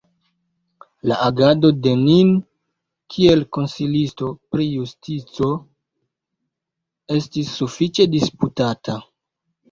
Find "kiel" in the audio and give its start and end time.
3.15-3.43